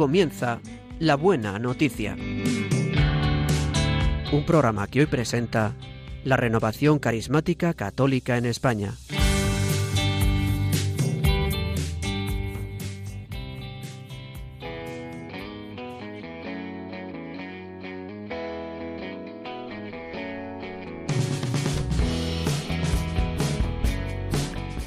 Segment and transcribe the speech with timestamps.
[0.00, 0.60] comienza
[0.98, 2.16] La Buena Noticia.
[4.32, 5.74] Un programa que hoy presenta
[6.24, 8.94] la renovación carismática católica en España.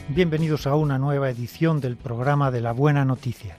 [0.10, 3.58] Bienvenidos a una nueva edición del programa de la Buena Noticia.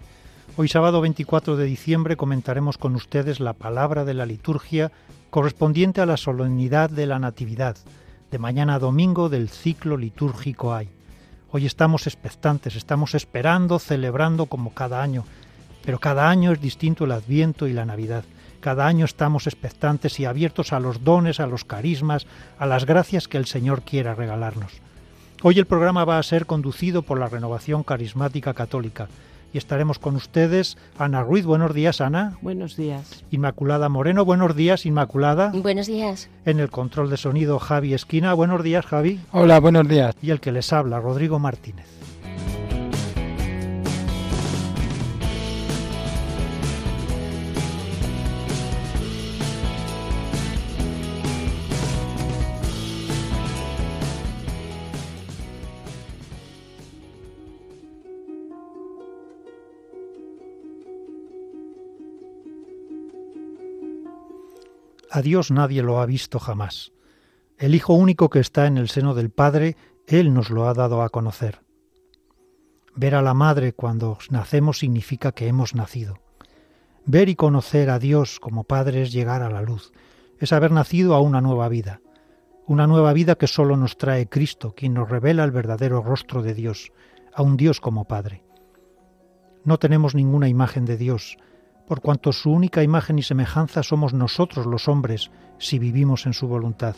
[0.56, 4.92] Hoy sábado 24 de diciembre comentaremos con ustedes la palabra de la liturgia
[5.30, 7.76] correspondiente a la solemnidad de la Natividad,
[8.30, 10.90] de mañana domingo del ciclo litúrgico hay.
[11.50, 15.24] Hoy estamos expectantes, estamos esperando, celebrando como cada año,
[15.84, 18.22] pero cada año es distinto el Adviento y la Navidad.
[18.60, 22.28] Cada año estamos expectantes y abiertos a los dones, a los carismas,
[22.60, 24.70] a las gracias que el Señor quiera regalarnos.
[25.42, 29.08] Hoy el programa va a ser conducido por la Renovación Carismática Católica
[29.54, 31.46] y estaremos con ustedes Ana Ruiz.
[31.46, 32.36] Buenos días, Ana.
[32.42, 33.24] Buenos días.
[33.30, 34.24] Inmaculada Moreno.
[34.24, 35.52] Buenos días, Inmaculada.
[35.54, 36.28] Buenos días.
[36.44, 38.34] En el control de sonido, Javi Esquina.
[38.34, 39.20] Buenos días, Javi.
[39.30, 40.16] Hola, buenos días.
[40.20, 41.93] Y el que les habla, Rodrigo Martínez.
[65.14, 66.90] A Dios nadie lo ha visto jamás.
[67.56, 69.76] El Hijo único que está en el seno del Padre,
[70.08, 71.60] Él nos lo ha dado a conocer.
[72.96, 76.18] Ver a la Madre cuando nacemos significa que hemos nacido.
[77.06, 79.92] Ver y conocer a Dios como Padre es llegar a la luz,
[80.40, 82.00] es haber nacido a una nueva vida,
[82.66, 86.54] una nueva vida que sólo nos trae Cristo, quien nos revela el verdadero rostro de
[86.54, 86.90] Dios,
[87.32, 88.42] a un Dios como Padre.
[89.62, 91.36] No tenemos ninguna imagen de Dios,
[91.86, 96.48] por cuanto su única imagen y semejanza somos nosotros los hombres, si vivimos en su
[96.48, 96.96] voluntad.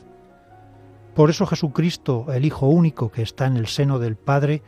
[1.15, 4.63] Por eso Jesucristo, el Hijo único que está en el seno del Padre,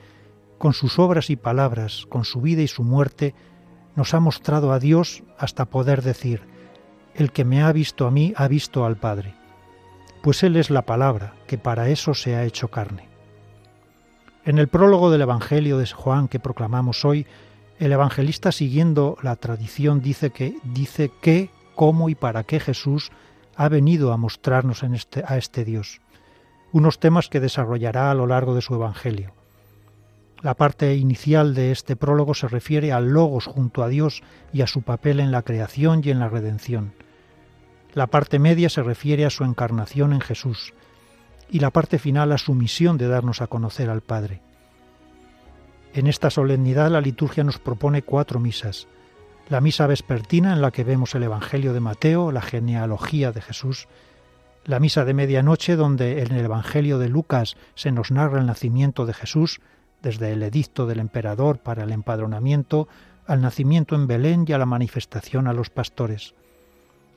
[0.56, 3.34] con sus obras y palabras, con su vida y su muerte,
[3.94, 6.42] nos ha mostrado a Dios hasta poder decir,
[7.14, 9.34] el que me ha visto a mí ha visto al Padre,
[10.22, 13.08] pues Él es la palabra, que para eso se ha hecho carne.
[14.44, 17.26] En el prólogo del Evangelio de Juan que proclamamos hoy,
[17.78, 23.12] el evangelista, siguiendo la tradición, dice que, dice qué, cómo y para qué Jesús
[23.56, 26.00] ha venido a mostrarnos en este, a este Dios.
[26.72, 29.32] Unos temas que desarrollará a lo largo de su evangelio.
[30.42, 34.22] La parte inicial de este prólogo se refiere al Logos junto a Dios
[34.52, 36.92] y a su papel en la creación y en la redención.
[37.94, 40.74] La parte media se refiere a su encarnación en Jesús
[41.50, 44.42] y la parte final a su misión de darnos a conocer al Padre.
[45.94, 48.87] En esta solemnidad la liturgia nos propone cuatro misas.
[49.49, 53.88] La misa vespertina en la que vemos el Evangelio de Mateo, la genealogía de Jesús.
[54.65, 59.06] La misa de medianoche donde en el Evangelio de Lucas se nos narra el nacimiento
[59.06, 59.60] de Jesús,
[60.03, 62.88] desde el edicto del emperador para el empadronamiento
[63.26, 66.34] al nacimiento en Belén y a la manifestación a los pastores.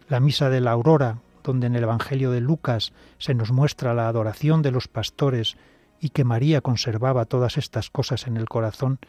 [0.09, 4.07] La misa de la aurora, donde en el Evangelio de Lucas se nos muestra la
[4.07, 5.55] adoración de los pastores
[6.01, 8.99] y que María conservaba todas estas cosas en el corazón,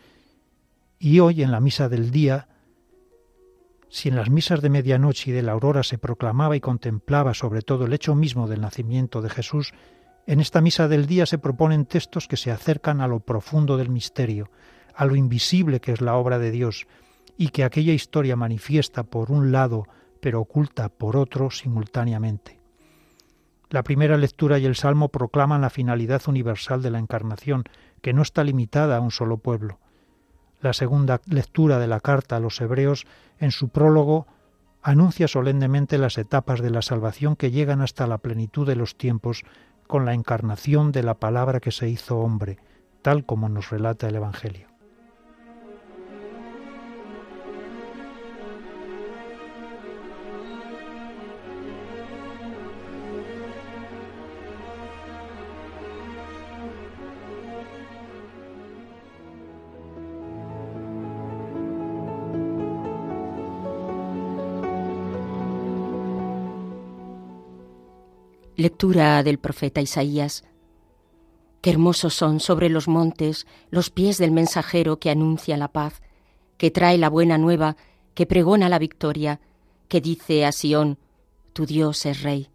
[0.99, 2.49] y hoy en la misa del día,
[3.89, 7.63] si en las misas de medianoche y de la aurora se proclamaba y contemplaba sobre
[7.63, 9.73] todo el hecho mismo del nacimiento de Jesús,
[10.27, 13.89] en esta misa del día se proponen textos que se acercan a lo profundo del
[13.89, 14.51] misterio,
[14.95, 16.87] a lo invisible que es la obra de Dios,
[17.39, 19.87] y que aquella historia manifiesta por un lado,
[20.21, 22.62] pero oculta por otro simultáneamente.
[23.73, 27.65] La primera lectura y el Salmo proclaman la finalidad universal de la Encarnación,
[28.03, 29.79] que no está limitada a un solo pueblo.
[30.61, 33.07] La segunda lectura de la carta a los Hebreos,
[33.39, 34.27] en su prólogo,
[34.83, 39.43] anuncia solemnemente las etapas de la salvación que llegan hasta la plenitud de los tiempos
[39.87, 42.59] con la encarnación de la palabra que se hizo hombre,
[43.01, 44.72] tal como nos relata el Evangelio.
[68.63, 70.45] Lectura del profeta Isaías.
[71.63, 76.01] Qué hermosos son sobre los montes los pies del mensajero que anuncia la paz,
[76.59, 77.77] que trae la buena nueva,
[78.15, 79.41] que pregona la victoria,
[79.89, 81.01] que dice a Sión,
[81.53, 82.51] tu Dios es rey.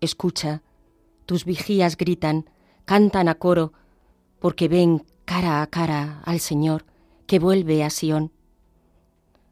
[0.00, 0.64] Escucha,
[1.24, 2.50] tus vigías gritan,
[2.84, 3.72] cantan a coro,
[4.40, 6.84] porque ven cara a cara al Señor,
[7.28, 8.32] que vuelve a Sión.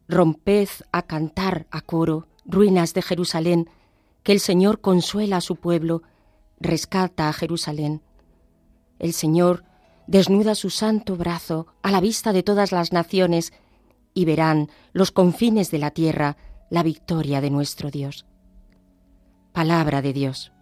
[0.09, 3.69] romped a cantar a coro, ruinas de Jerusalén,
[4.25, 6.01] que el Señor consuela a su pueblo,
[6.59, 8.01] rescata a Jerusalén.
[8.97, 9.65] El Señor
[10.07, 13.53] desnuda su santo brazo a la vista de todas las naciones,
[14.15, 16.37] y verán los confines de la tierra
[16.71, 18.25] la victoria de nuestro Dios.
[19.51, 20.54] Palabra de Dios.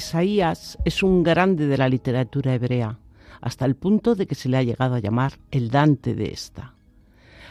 [0.00, 2.98] Isaías es un grande de la literatura hebrea,
[3.42, 6.72] hasta el punto de que se le ha llegado a llamar el Dante de esta.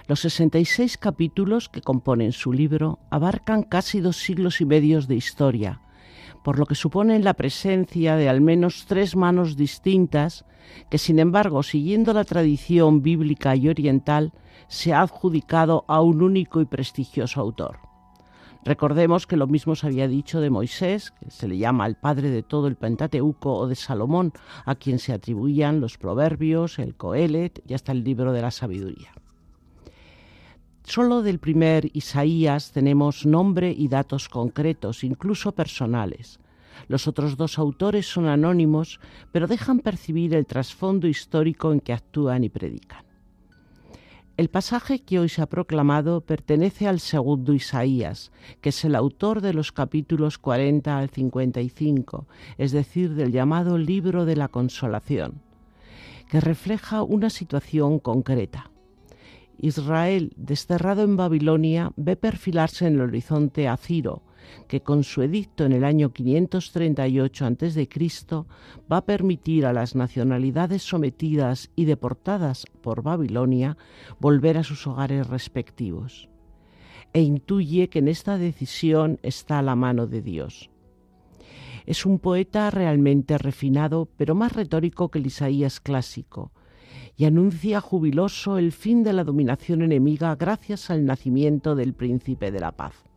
[0.07, 5.81] Los 66 capítulos que componen su libro abarcan casi dos siglos y medios de historia,
[6.43, 10.43] por lo que suponen la presencia de al menos tres manos distintas
[10.89, 14.33] que, sin embargo, siguiendo la tradición bíblica y oriental,
[14.67, 17.88] se ha adjudicado a un único y prestigioso autor.
[18.65, 22.29] Recordemos que lo mismo se había dicho de Moisés, que se le llama el padre
[22.29, 24.33] de todo el Pentateuco, o de Salomón,
[24.65, 29.13] a quien se atribuían los proverbios, el Coelet y hasta el libro de la sabiduría.
[30.83, 36.39] Solo del primer Isaías tenemos nombre y datos concretos, incluso personales.
[36.87, 38.99] Los otros dos autores son anónimos,
[39.31, 43.08] pero dejan percibir el trasfondo histórico en que actúan y predican.
[44.39, 48.31] El pasaje que hoy se ha proclamado pertenece al segundo Isaías,
[48.61, 52.25] que es el autor de los capítulos 40 al 55,
[52.57, 55.41] es decir, del llamado libro de la consolación,
[56.31, 58.71] que refleja una situación concreta.
[59.57, 64.21] Israel, desterrado en Babilonia, ve perfilarse en el horizonte a Ciro,
[64.67, 67.89] que con su edicto en el año 538 a.C.
[68.91, 73.77] va a permitir a las nacionalidades sometidas y deportadas por Babilonia
[74.19, 76.29] volver a sus hogares respectivos.
[77.13, 80.69] E intuye que en esta decisión está la mano de Dios.
[81.85, 86.51] Es un poeta realmente refinado, pero más retórico que el Isaías clásico,
[87.17, 92.59] y anuncia jubiloso el fin de la dominación enemiga gracias al nacimiento del príncipe de
[92.59, 93.08] la paz.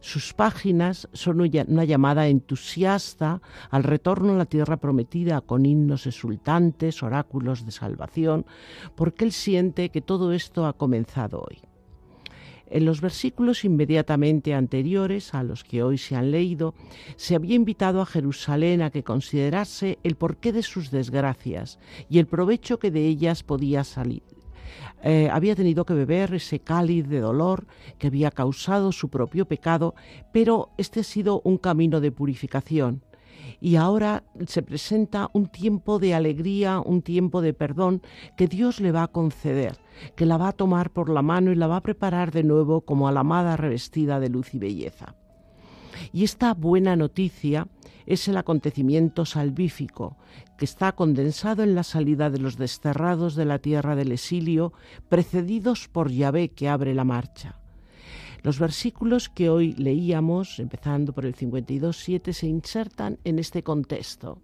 [0.00, 7.02] Sus páginas son una llamada entusiasta al retorno a la tierra prometida con himnos exultantes,
[7.02, 8.46] oráculos de salvación,
[8.94, 11.60] porque él siente que todo esto ha comenzado hoy.
[12.70, 16.74] En los versículos inmediatamente anteriores a los que hoy se han leído,
[17.16, 22.26] se había invitado a Jerusalén a que considerase el porqué de sus desgracias y el
[22.26, 24.22] provecho que de ellas podía salir,
[25.02, 27.66] eh, había tenido que beber ese cáliz de dolor
[27.98, 29.94] que había causado su propio pecado,
[30.32, 33.02] pero este ha sido un camino de purificación.
[33.60, 38.02] Y ahora se presenta un tiempo de alegría, un tiempo de perdón
[38.36, 39.76] que Dios le va a conceder,
[40.16, 42.82] que la va a tomar por la mano y la va a preparar de nuevo
[42.82, 45.14] como a la amada revestida de luz y belleza.
[46.12, 47.68] Y esta buena noticia
[48.10, 50.16] es el acontecimiento salvífico,
[50.58, 54.72] que está condensado en la salida de los desterrados de la tierra del exilio,
[55.08, 57.60] precedidos por Yahvé que abre la marcha.
[58.42, 64.42] Los versículos que hoy leíamos, empezando por el 52.7, se insertan en este contexto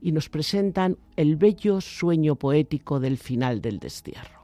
[0.00, 4.41] y nos presentan el bello sueño poético del final del destierro.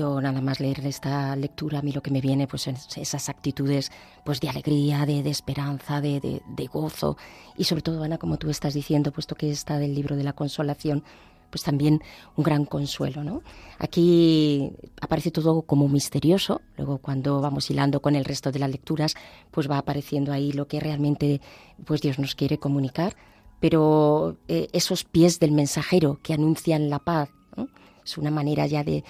[0.00, 3.28] Yo nada más leer esta lectura, a mí lo que me viene pues es esas
[3.28, 3.92] actitudes
[4.24, 7.18] pues de alegría, de, esperanza, de, de, gozo.
[7.58, 10.32] Y sobre todo, Ana, como tú estás diciendo, puesto que está del libro de la
[10.32, 11.04] consolación,
[11.50, 12.00] pues también
[12.34, 13.42] un gran consuelo, ¿no?
[13.78, 19.16] Aquí aparece todo como misterioso, luego cuando vamos hilando con el resto de las lecturas,
[19.50, 21.42] pues va apareciendo ahí lo que realmente
[21.84, 23.16] pues Dios nos quiere comunicar,
[23.60, 27.28] pero eh, esos pies del mensajero que anuncian la paz,
[28.10, 29.04] es una manera ya de,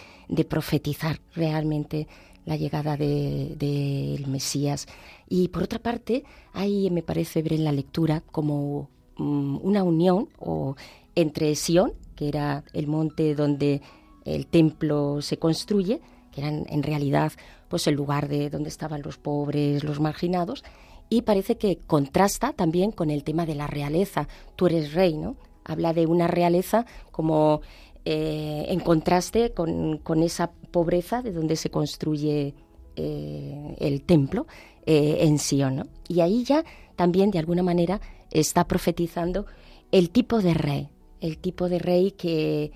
[0.49, 2.07] profetizar realmente
[2.45, 4.87] la llegada del de, Mesías.
[5.28, 10.28] Y por otra parte, ahí me parece ver en la lectura como mm, una unión
[10.38, 10.76] o
[11.14, 13.80] entre Sión, que era el monte donde
[14.25, 16.00] el templo se construye,
[16.33, 17.33] que era en realidad
[17.69, 20.64] pues el lugar de donde estaban los pobres, los marginados,
[21.09, 24.28] y parece que contrasta también con el tema de la realeza.
[24.57, 25.37] Tú eres rey, ¿no?
[25.64, 27.62] Habla de una realeza como
[28.04, 32.54] eh, en contraste con, esa pobreza de donde se construye
[32.97, 34.47] eh, el templo
[34.87, 35.88] eh, en Sion.
[36.09, 36.64] Y ahí ya
[36.97, 39.47] también, de alguna manera, está profetizando
[39.92, 40.88] el tipo de rey,
[41.21, 42.73] el tipo de rey que,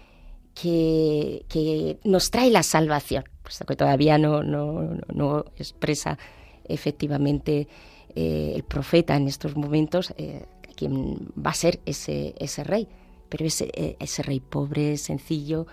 [0.54, 6.18] que, nos trae la salvación, puesto que todavía no, no, expresa
[6.64, 7.68] efectivamente
[8.14, 12.88] eh, el profeta en estos momentos eh, quién va a ser ese, ese rey,
[13.28, 15.66] pero ese, eh, ese rey pobre, sencillo,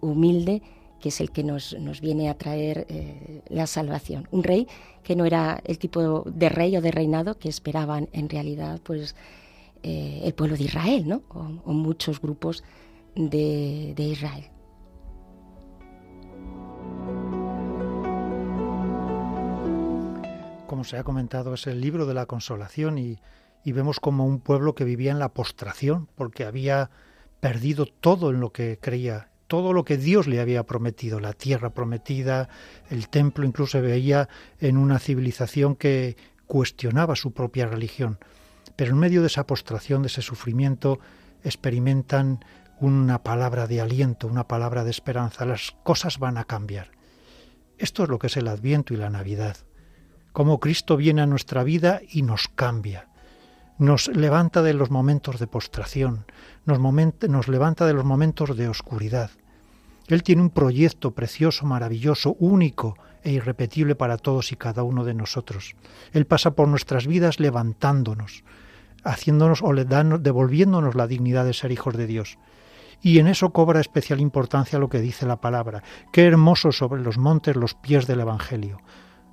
[0.00, 0.62] humilde,
[1.00, 2.86] que es el que nos, nos viene a traer
[3.50, 4.26] la salvación.
[4.30, 4.66] Un rey
[5.02, 9.14] que no era el tipo de rey o de reinado que esperaban en realidad pues
[9.82, 11.20] el pueblo de Israel, ¿no?
[11.28, 12.64] o muchos grupos
[13.14, 14.44] de, Israel.
[20.66, 23.18] Como se ha comentado, es el libro de la consolación y,
[23.64, 26.90] y vemos como un pueblo que vivía en la postración porque había
[27.40, 31.70] perdido todo en lo que creía, todo lo que Dios le había prometido, la tierra
[31.70, 32.48] prometida,
[32.88, 34.28] el templo, incluso se veía
[34.60, 38.18] en una civilización que cuestionaba su propia religión.
[38.76, 41.00] Pero en medio de esa postración, de ese sufrimiento,
[41.44, 42.44] experimentan
[42.80, 45.44] una palabra de aliento, una palabra de esperanza.
[45.44, 46.92] Las cosas van a cambiar.
[47.76, 49.56] Esto es lo que es el Adviento y la Navidad.
[50.32, 53.09] Cómo Cristo viene a nuestra vida y nos cambia.
[53.80, 56.26] Nos levanta de los momentos de postración,
[56.66, 59.30] nos, levanta de los momentos de oscuridad.
[60.06, 65.14] Él tiene un proyecto precioso, maravilloso, único e irrepetible para todos y cada uno de
[65.14, 65.76] nosotros.
[66.12, 68.44] Él pasa por nuestras vidas levantándonos,
[69.02, 72.36] haciéndonos o devolviéndonos la dignidad de ser hijos de Dios.
[73.00, 75.82] Y en eso cobra especial importancia lo que dice la palabra.
[76.12, 78.82] Qué hermoso sobre los montes los pies del Evangelio.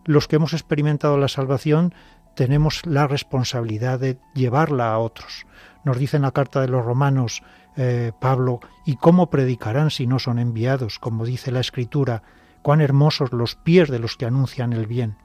[0.06, 1.94] Los que hemos experimentado la salvación
[2.38, 5.48] tenemos la responsabilidad de llevarla a otros.
[5.84, 7.41] Nos dice en la carta de los romanos
[7.75, 11.00] eh, Pablo, ¿y cómo predicarán si no son enviados?
[11.00, 12.22] Como dice la Escritura,
[12.62, 15.17] cuán hermosos los pies de los que anuncian el bien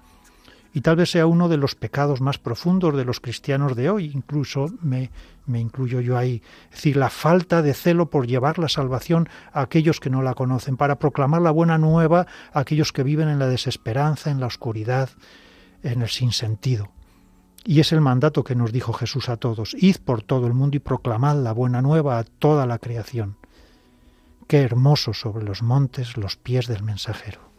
[0.74, 4.10] y tal vez sea uno de los pecados más profundos de los cristianos de hoy,
[4.14, 5.10] incluso me,
[5.44, 9.60] me incluyo yo ahí, es decir, la falta de celo por llevar la salvación a
[9.60, 13.38] aquellos que no la conocen, para proclamar la buena nueva a aquellos que viven en
[13.38, 15.10] la desesperanza, en la oscuridad,
[15.82, 16.90] en el sinsentido.
[17.64, 20.76] Y es el mandato que nos dijo Jesús a todos, id por todo el mundo
[20.76, 23.36] y proclamad la buena nueva a toda la creación.
[24.48, 27.52] Qué hermoso sobre los montes los pies del mensajero.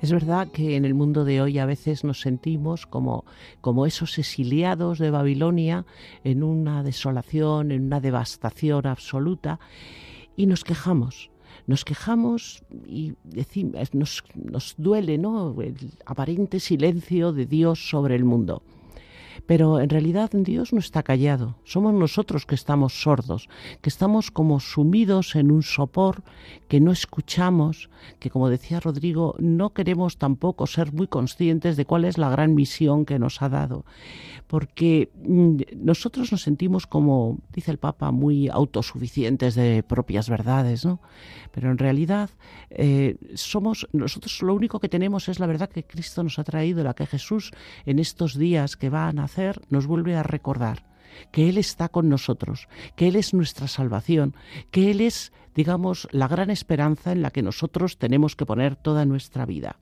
[0.00, 3.24] Es verdad que en el mundo de hoy a veces nos sentimos como,
[3.60, 5.86] como esos exiliados de Babilonia
[6.22, 9.58] en una desolación, en una devastación absoluta
[10.36, 11.30] y nos quejamos.
[11.68, 15.54] Nos quejamos y decimos, nos, nos duele ¿no?
[15.60, 18.62] el aparente silencio de Dios sobre el mundo.
[19.48, 23.48] Pero en realidad Dios no está callado, somos nosotros que estamos sordos,
[23.80, 26.22] que estamos como sumidos en un sopor,
[26.68, 27.88] que no escuchamos,
[28.18, 32.54] que como decía Rodrigo, no queremos tampoco ser muy conscientes de cuál es la gran
[32.54, 33.86] misión que nos ha dado.
[34.48, 41.00] Porque mm, nosotros nos sentimos como, dice el Papa, muy autosuficientes de propias verdades, ¿no?
[41.52, 42.28] Pero en realidad
[42.68, 46.84] eh, somos, nosotros lo único que tenemos es la verdad que Cristo nos ha traído,
[46.84, 47.50] la que Jesús
[47.86, 49.37] en estos días que van a hacer
[49.70, 50.84] nos vuelve a recordar
[51.32, 54.34] que Él está con nosotros, que Él es nuestra salvación,
[54.70, 59.04] que Él es, digamos, la gran esperanza en la que nosotros tenemos que poner toda
[59.04, 59.78] nuestra vida.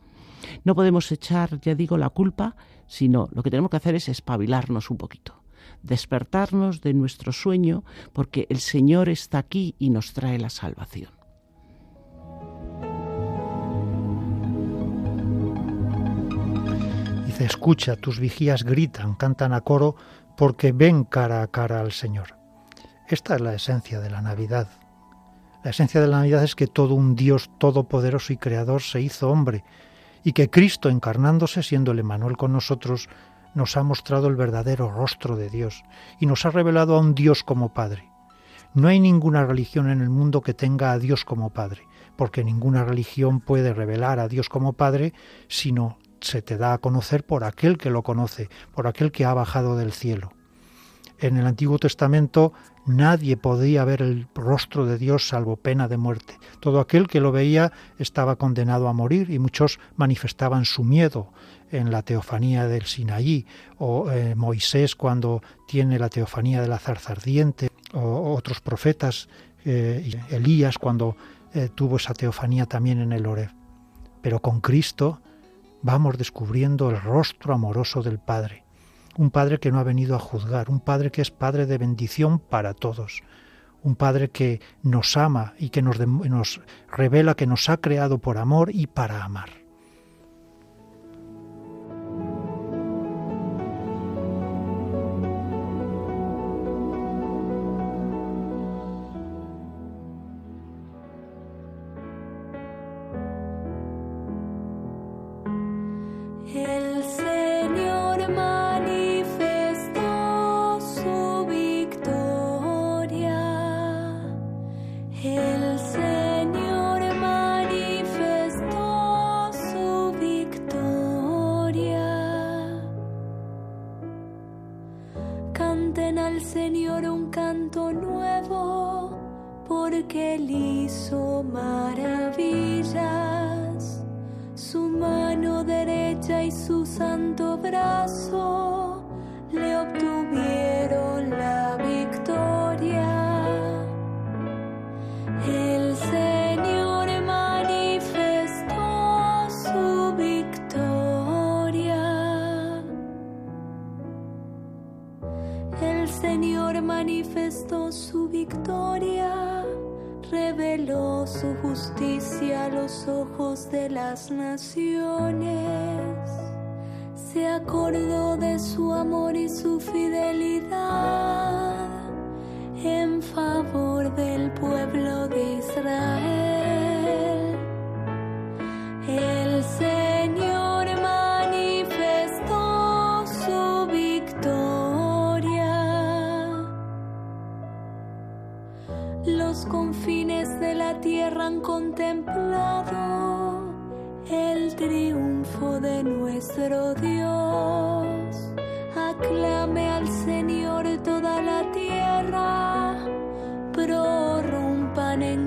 [0.64, 4.90] No podemos echar, ya digo, la culpa, sino lo que tenemos que hacer es espabilarnos
[4.90, 5.42] un poquito,
[5.82, 11.15] despertarnos de nuestro sueño, porque el Señor está aquí y nos trae la salvación.
[17.44, 19.96] Escucha, tus vigías gritan, cantan a coro,
[20.36, 22.36] porque ven cara a cara al Señor.
[23.08, 24.68] Esta es la esencia de la Navidad.
[25.62, 29.30] La esencia de la Navidad es que todo un Dios todopoderoso y creador se hizo
[29.30, 29.64] hombre,
[30.24, 33.08] y que Cristo, encarnándose, siendo el Emanuel con nosotros,
[33.54, 35.84] nos ha mostrado el verdadero rostro de Dios,
[36.20, 38.10] y nos ha revelado a un Dios como Padre.
[38.74, 41.82] No hay ninguna religión en el mundo que tenga a Dios como Padre,
[42.16, 45.14] porque ninguna religión puede revelar a Dios como Padre,
[45.48, 49.34] sino se te da a conocer por aquel que lo conoce, por aquel que ha
[49.34, 50.32] bajado del cielo.
[51.18, 52.52] En el Antiguo Testamento
[52.86, 56.38] nadie podía ver el rostro de Dios salvo pena de muerte.
[56.60, 61.32] Todo aquel que lo veía estaba condenado a morir y muchos manifestaban su miedo
[61.70, 63.46] en la teofanía del Sinaí
[63.78, 69.28] o eh, Moisés cuando tiene la teofanía de la zarza ardiente o otros profetas,
[69.64, 71.16] eh, Elías cuando
[71.54, 73.50] eh, tuvo esa teofanía también en el Oreb.
[74.22, 75.20] Pero con Cristo
[75.82, 78.64] vamos descubriendo el rostro amoroso del Padre.
[79.16, 82.38] Un Padre que no ha venido a juzgar, un Padre que es Padre de bendición
[82.38, 83.22] para todos,
[83.82, 85.98] un Padre que nos ama y que nos,
[86.90, 89.65] revela que nos ha creado por amor y para amar.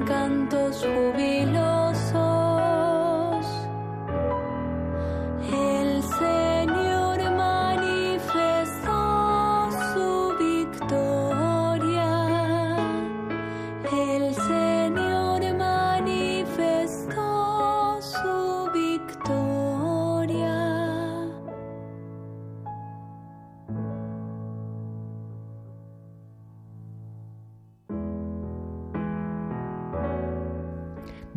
[0.09, 0.49] Prorrumpan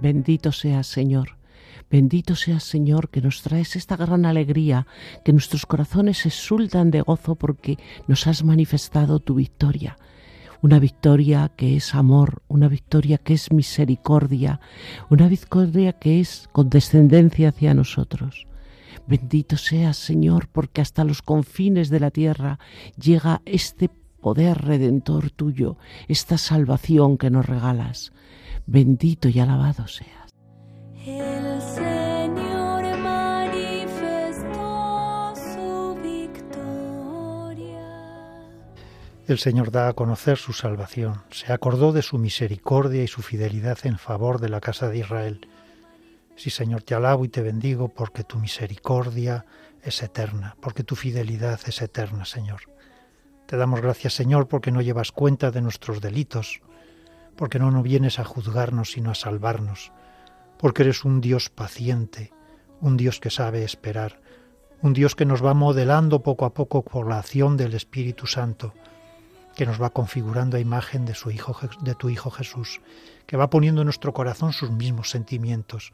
[0.02, 1.36] Bendito seas, Señor.
[1.88, 4.88] Bendito seas, Señor, que nos traes esta gran alegría,
[5.24, 9.96] que nuestros corazones exultan de gozo porque nos has manifestado tu victoria.
[10.60, 14.58] Una victoria que es amor, una victoria que es misericordia,
[15.08, 18.48] una victoria que es condescendencia hacia nosotros.
[19.06, 22.58] Bendito seas, Señor, porque hasta los confines de la tierra
[23.00, 23.88] llega este
[24.20, 25.76] poder redentor tuyo,
[26.08, 28.12] esta salvación que nos regalas.
[28.66, 30.30] Bendito y alabado seas.
[31.04, 34.54] El Señor manifestó
[35.34, 37.80] su victoria.
[39.26, 43.78] El Señor da a conocer su salvación, se acordó de su misericordia y su fidelidad
[43.84, 45.48] en favor de la casa de Israel.
[46.36, 49.44] Sí, Señor, te alabo y te bendigo porque tu misericordia
[49.82, 52.62] es eterna, porque tu fidelidad es eterna, Señor.
[53.46, 56.62] Te damos gracias, Señor, porque no llevas cuenta de nuestros delitos,
[57.36, 59.92] porque no nos vienes a juzgarnos, sino a salvarnos,
[60.58, 62.32] porque eres un Dios paciente,
[62.80, 64.20] un Dios que sabe esperar,
[64.80, 68.74] un Dios que nos va modelando poco a poco por la acción del Espíritu Santo,
[69.54, 72.80] que nos va configurando a imagen de su hijo de tu hijo Jesús,
[73.26, 75.92] que va poniendo en nuestro corazón sus mismos sentimientos.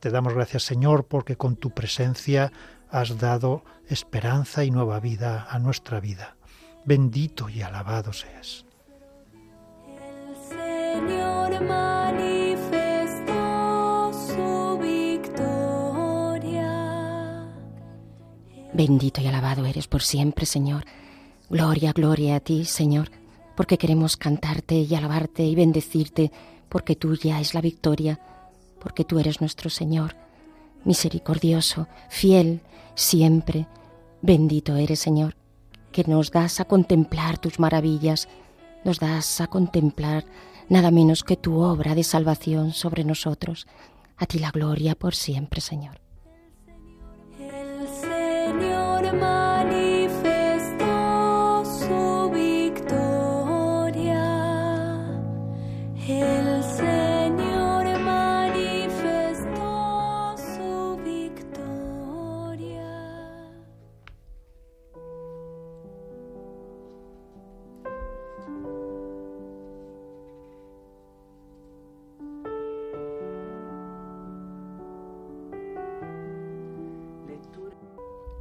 [0.00, 2.52] Te damos gracias, Señor, porque con tu presencia
[2.90, 6.36] has dado esperanza y nueva vida a nuestra vida.
[6.84, 8.67] Bendito y alabado seas.
[18.78, 20.84] Bendito y alabado eres por siempre, Señor.
[21.50, 23.10] Gloria, gloria a ti, Señor,
[23.56, 26.30] porque queremos cantarte y alabarte y bendecirte,
[26.68, 28.20] porque tuya es la victoria,
[28.78, 30.14] porque tú eres nuestro Señor,
[30.84, 32.60] misericordioso, fiel,
[32.94, 33.66] siempre.
[34.22, 35.34] Bendito eres, Señor,
[35.90, 38.28] que nos das a contemplar tus maravillas,
[38.84, 40.24] nos das a contemplar
[40.68, 43.66] nada menos que tu obra de salvación sobre nosotros.
[44.16, 46.00] A ti la gloria por siempre, Señor.
[48.00, 49.14] Señor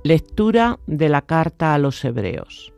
[0.08, 2.74] Lectura de la carta a los Hebreos.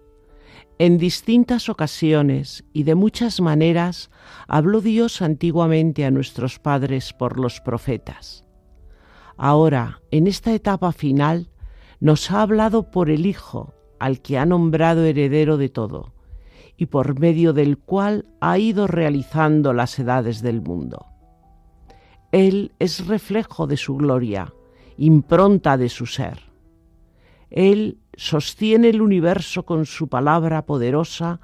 [0.80, 4.10] En distintas ocasiones y de muchas maneras
[4.48, 8.46] habló Dios antiguamente a nuestros padres por los profetas.
[9.38, 11.52] Ahora, en esta etapa final,
[12.00, 16.16] nos ha hablado por el Hijo, al que ha nombrado heredero de todo,
[16.78, 21.06] y por medio del cual ha ido realizando las edades del mundo.
[22.32, 24.52] Él es reflejo de su gloria,
[24.98, 26.49] impronta de su ser.
[27.50, 31.40] Él sostiene el universo con su palabra poderosa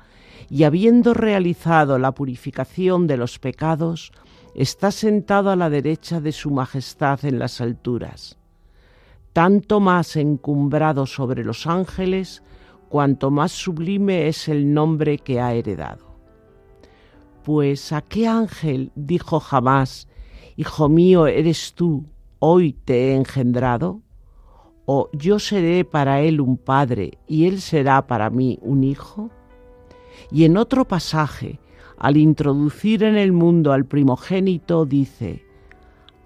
[0.50, 4.12] y habiendo realizado la purificación de los pecados,
[4.54, 8.38] está sentado a la derecha de su majestad en las alturas,
[9.34, 12.44] tanto más encumbrado sobre los ángeles,
[12.90, 16.06] cuanto más sublime es el nombre que ha heredado.
[17.44, 20.08] Pues a qué ángel dijo jamás,
[20.58, 22.06] Hijo mío eres tú,
[22.40, 24.05] hoy te he engendrado?
[24.86, 29.32] ¿O yo seré para él un padre y él será para mí un hijo?
[30.32, 31.60] Y en otro pasaje,
[31.98, 35.44] al introducir en el mundo al primogénito, dice,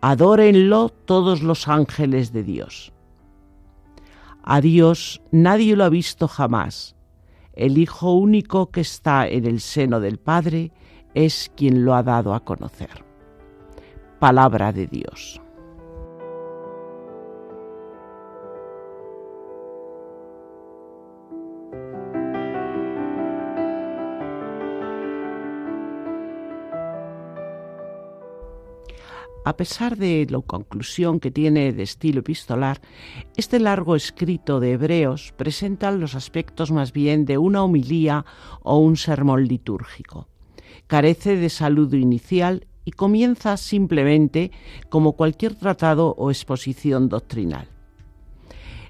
[0.02, 2.94] Adórenlo todos los ángeles de Dios.
[4.44, 6.96] A Dios nadie lo ha visto jamás.
[7.54, 10.72] El Hijo único que está en el seno del Padre
[11.14, 13.04] es quien lo ha dado a conocer.
[14.20, 15.42] Palabra de Dios.
[29.46, 32.82] A pesar de la conclusión que tiene de estilo epistolar,
[33.38, 38.26] este largo escrito de Hebreos presenta los aspectos más bien de una homilía
[38.62, 40.28] o un sermón litúrgico.
[40.88, 44.52] Carece de saludo inicial y comienza simplemente
[44.90, 47.70] como cualquier tratado o exposición doctrinal.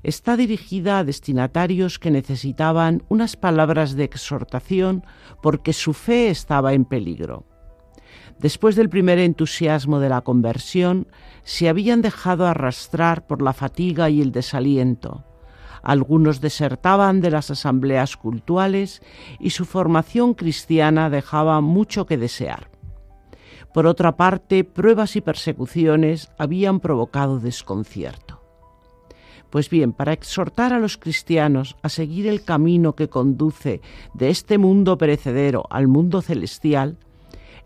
[0.02, 5.04] Está dirigida a destinatarios que necesitaban unas palabras de exhortación
[5.44, 7.49] porque su fe estaba en peligro.
[8.40, 11.08] Después del primer entusiasmo de la conversión,
[11.44, 15.26] se habían dejado arrastrar por la fatiga y el desaliento.
[15.84, 19.02] Algunos desertaban de las asambleas cultuales
[19.40, 22.70] y su formación cristiana dejaba mucho que desear.
[23.74, 28.42] Por otra parte, pruebas y persecuciones habían provocado desconcierto.
[29.50, 33.82] Pues bien, para exhortar a los cristianos a seguir el camino que conduce
[34.14, 36.98] de este mundo perecedero al mundo celestial,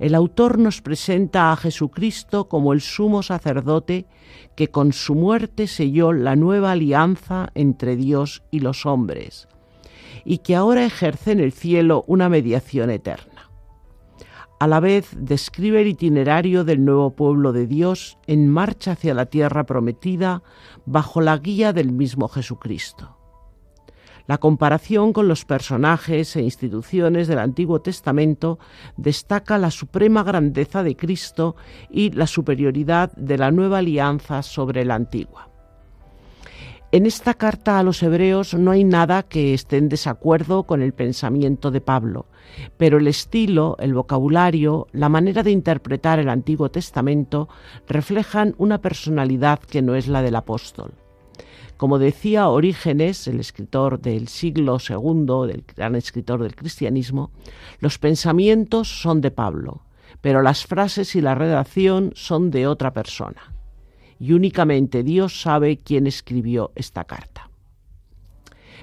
[0.03, 4.05] el autor nos presenta a Jesucristo como el sumo sacerdote
[4.53, 9.47] que con su muerte selló la nueva alianza entre Dios y los hombres,
[10.25, 13.49] y que ahora ejerce en el cielo una mediación eterna.
[14.59, 19.27] A la vez describe el itinerario del nuevo pueblo de Dios en marcha hacia la
[19.27, 20.43] tierra prometida
[20.85, 23.22] bajo la guía del mismo Jesucristo.
[24.25, 28.57] La comparación con los personajes e instituciones del Antiguo Testamento
[28.95, 31.57] destaca la suprema grandeza de Cristo
[31.89, 35.49] y la superioridad de la nueva alianza sobre la antigua.
[36.93, 40.93] En esta carta a los hebreos no hay nada que esté en desacuerdo con el
[40.93, 42.27] pensamiento de Pablo,
[42.77, 47.49] pero el estilo, el vocabulario, la manera de interpretar el Antiguo Testamento
[47.89, 50.93] reflejan una personalidad que no es la del apóstol.
[51.77, 57.31] Como decía Orígenes, el escritor del siglo II, del gran escritor del cristianismo,
[57.79, 59.81] los pensamientos son de Pablo,
[60.21, 63.53] pero las frases y la redacción son de otra persona.
[64.19, 67.49] Y únicamente Dios sabe quién escribió esta carta.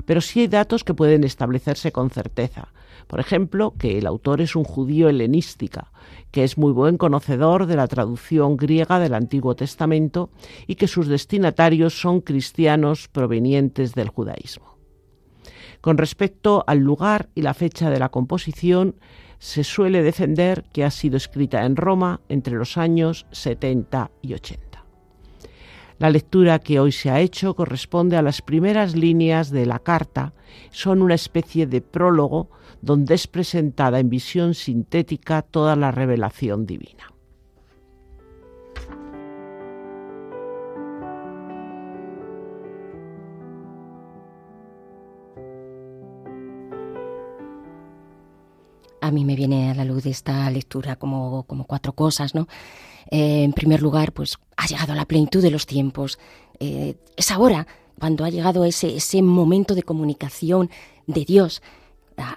[0.04, 2.72] Pero sí hay datos que pueden establecerse con certeza,
[3.10, 5.90] por ejemplo, que el autor es un judío helenística,
[6.30, 10.30] que es muy buen conocedor de la traducción griega del Antiguo Testamento
[10.68, 14.76] y que sus destinatarios son cristianos provenientes del judaísmo.
[15.80, 18.94] Con respecto al lugar y la fecha de la composición,
[19.40, 24.69] se suele defender que ha sido escrita en Roma entre los años 70 y 80.
[26.00, 30.32] La lectura que hoy se ha hecho corresponde a las primeras líneas de la carta.
[30.70, 32.48] Son una especie de prólogo
[32.80, 37.12] donde es presentada en visión sintética toda la revelación divina.
[49.02, 52.48] A mí me viene a la luz esta lectura como, como cuatro cosas, ¿no?
[53.11, 56.18] Eh, en primer lugar, pues ha llegado la plenitud de los tiempos.
[56.59, 57.66] Eh, es ahora
[57.99, 60.70] cuando ha llegado ese, ese momento de comunicación
[61.07, 61.62] de Dios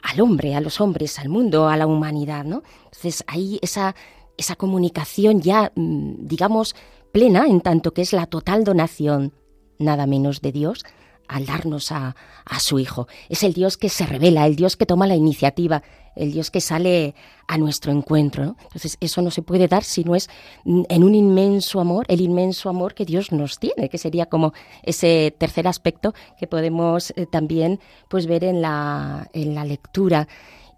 [0.02, 2.64] al hombre, a los hombres, al mundo, a la humanidad, ¿no?
[2.86, 3.96] Entonces ahí esa,
[4.38, 6.76] esa comunicación ya, mm, digamos,
[7.12, 9.34] plena, en tanto que es la total donación,
[9.80, 10.86] nada menos de Dios,
[11.28, 13.08] al darnos a, a, su Hijo.
[13.30, 15.84] Es el Dios que se revela, el Dios que toma la iniciativa,
[16.16, 17.16] el Dios que sale
[17.48, 18.56] a nuestro encuentro.
[18.64, 20.30] Entonces, eso no se puede dar si no es
[20.66, 25.36] en un inmenso amor, el inmenso amor que Dios nos tiene, que sería como ese
[25.38, 30.28] tercer aspecto que podemos eh, también pues, ver en la, en la lectura.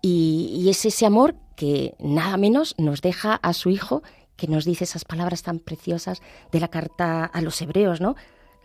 [0.01, 4.03] Y, y es ese amor que nada menos nos deja a su Hijo,
[4.35, 8.15] que nos dice esas palabras tan preciosas de la carta a los hebreos, ¿no?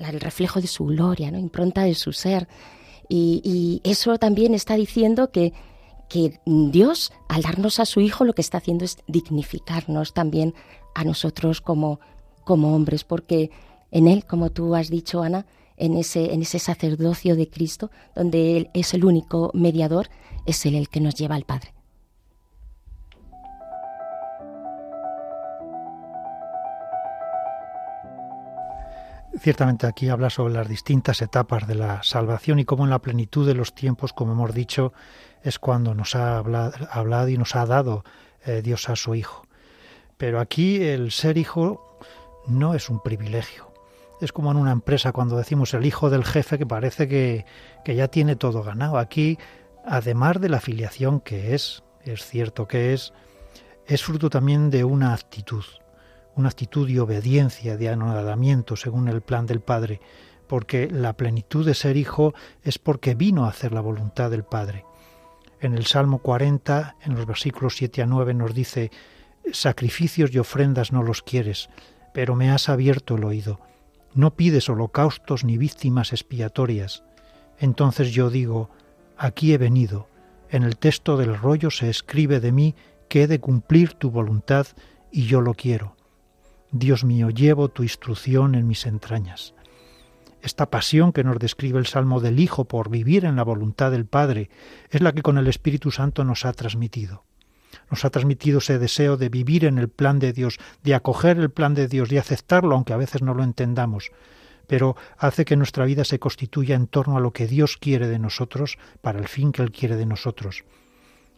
[0.08, 1.38] El reflejo de su gloria, ¿no?
[1.38, 2.48] impronta de su ser.
[3.08, 5.52] Y, eso también está diciendo que,
[6.08, 10.54] que Dios, al darnos a su Hijo, lo que está haciendo es dignificarnos también
[10.94, 12.00] a nosotros como,
[12.44, 13.50] como hombres, porque
[13.90, 18.56] en Él, como tú has dicho, Ana, en ese, en ese sacerdocio de Cristo, donde
[18.56, 20.08] Él es el único mediador,
[20.46, 21.72] es Él el que nos lleva al Padre.
[29.40, 33.46] Ciertamente aquí habla sobre las distintas etapas de la salvación y cómo en la plenitud
[33.46, 34.92] de los tiempos, como hemos dicho,
[35.42, 38.04] es cuando nos ha hablado, y nos ha dado
[38.44, 39.46] eh, Dios a su Hijo.
[40.18, 41.98] Pero aquí el ser hijo
[42.48, 43.72] no es un privilegio.
[44.20, 47.46] Es como en una empresa cuando decimos el hijo del jefe que parece que,
[47.82, 48.98] que ya tiene todo ganado.
[48.98, 49.38] Aquí,
[49.86, 53.14] además de la filiación que es, es cierto que es,
[53.86, 55.64] es fruto también de una actitud
[56.36, 60.00] una actitud de obediencia, de anonadamiento según el plan del Padre,
[60.46, 64.84] porque la plenitud de ser hijo es porque vino a hacer la voluntad del Padre.
[65.60, 68.90] En el Salmo 40, en los versículos 7 a 9, nos dice,
[69.52, 71.68] Sacrificios y ofrendas no los quieres,
[72.14, 73.60] pero me has abierto el oído.
[74.14, 77.04] No pides holocaustos ni víctimas expiatorias.
[77.58, 78.70] Entonces yo digo,
[79.16, 80.08] aquí he venido.
[80.48, 82.74] En el texto del rollo se escribe de mí
[83.08, 84.66] que he de cumplir tu voluntad
[85.12, 85.94] y yo lo quiero.
[86.72, 89.54] Dios mío, llevo tu instrucción en mis entrañas.
[90.40, 94.06] Esta pasión que nos describe el Salmo del Hijo por vivir en la voluntad del
[94.06, 94.50] Padre
[94.90, 97.24] es la que con el Espíritu Santo nos ha transmitido.
[97.90, 101.50] Nos ha transmitido ese deseo de vivir en el plan de Dios, de acoger el
[101.50, 104.12] plan de Dios, de aceptarlo, aunque a veces no lo entendamos,
[104.68, 108.20] pero hace que nuestra vida se constituya en torno a lo que Dios quiere de
[108.20, 110.64] nosotros para el fin que Él quiere de nosotros.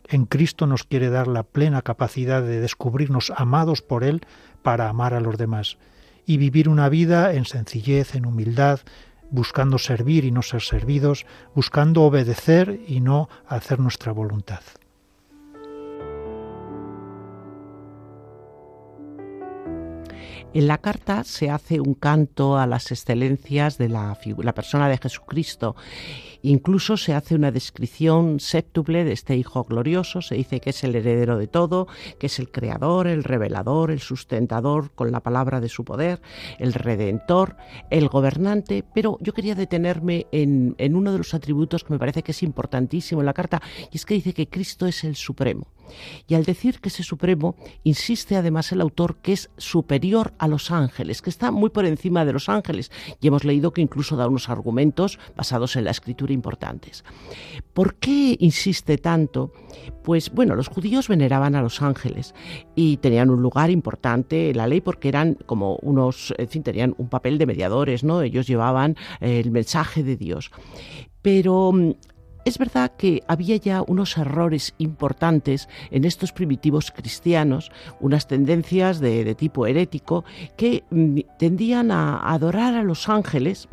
[0.09, 4.23] En Cristo nos quiere dar la plena capacidad de descubrirnos amados por Él
[4.62, 5.79] para amar a los demás
[6.27, 8.81] y vivir una vida en sencillez, en humildad,
[9.31, 14.61] buscando servir y no ser servidos, buscando obedecer y no hacer nuestra voluntad.
[20.55, 24.99] En la carta se hace un canto a las excelencias de la, la persona de
[24.99, 25.77] Jesucristo.
[26.43, 30.95] Incluso se hace una descripción séptuple de este Hijo glorioso, se dice que es el
[30.95, 31.87] heredero de todo,
[32.19, 36.21] que es el creador, el revelador, el sustentador con la palabra de su poder,
[36.59, 37.57] el redentor,
[37.88, 42.23] el gobernante, pero yo quería detenerme en, en uno de los atributos que me parece
[42.23, 45.67] que es importantísimo en la carta, y es que dice que Cristo es el Supremo.
[46.27, 50.71] Y al decir que ese Supremo, insiste además el autor que es superior a los
[50.71, 52.90] ángeles, que está muy por encima de los ángeles.
[53.21, 57.05] Y hemos leído que incluso da unos argumentos basados en la escritura importantes.
[57.75, 59.53] ¿Por qué insiste tanto?
[60.03, 62.35] Pues bueno, los judíos veneraban a los ángeles
[62.75, 66.95] y tenían un lugar importante en la ley porque eran como unos, en fin, tenían
[66.99, 68.23] un papel de mediadores, ¿no?
[68.23, 70.51] Ellos llevaban el mensaje de Dios.
[71.23, 71.92] Pero mm,
[72.45, 79.35] es verdad que había ya unos errores importantes en estos primitivos cristianos, unas tendencias de,
[79.35, 80.25] tipo herético
[80.57, 83.69] que mm, tendían a adorar a los ángeles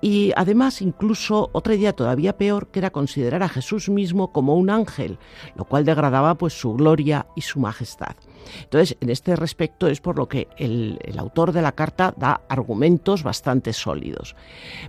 [0.00, 4.70] y además incluso otra idea todavía peor que era considerar a Jesús mismo como un
[4.70, 5.18] ángel,
[5.54, 8.16] lo cual degradaba pues su gloria y su majestad.
[8.64, 12.40] Entonces, en este respecto es por lo que el, el, autor de la carta da
[12.48, 14.34] argumentos bastante sólidos.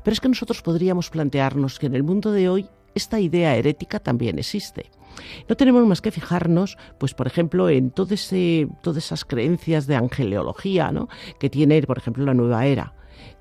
[0.03, 3.99] Pero es que nosotros podríamos plantearnos que en el mundo de hoy esta idea herética
[3.99, 4.91] también existe.
[5.47, 8.15] No tenemos más que fijarnos, pues por ejemplo, en todo
[8.81, 11.07] todas esas creencias de angeleología ¿no?
[11.39, 12.95] que tiene, por ejemplo, la nueva era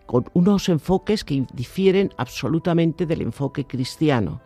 [0.07, 4.43] con unos enfoques que difieren absolutamente del enfoque cristiano.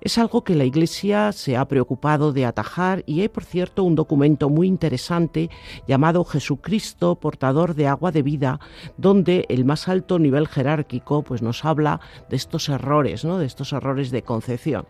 [0.00, 3.94] Es algo que la Iglesia se ha preocupado de atajar y hay, por cierto, un
[3.94, 5.50] documento muy interesante
[5.88, 8.60] llamado Jesucristo, portador de agua de vida,
[8.98, 13.38] donde el más alto nivel jerárquico pues, nos habla de estos errores, ¿no?
[13.38, 14.86] de estos errores de concepción.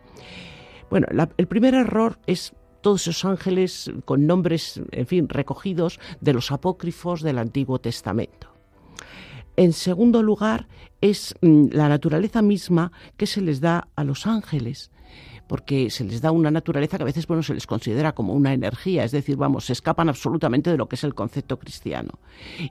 [0.89, 6.51] Bueno, el primer error es todos esos ángeles con nombres, en fin, recogidos de los
[6.51, 8.53] apócrifos del Antiguo Testamento.
[9.55, 10.67] En segundo lugar,
[11.01, 14.91] es mm, la naturaleza misma que se les da a los ángeles
[15.47, 18.53] porque se les da una naturaleza que a veces bueno, se les considera como una
[18.53, 22.19] energía, es decir, vamos, se escapan absolutamente de lo que es el concepto cristiano.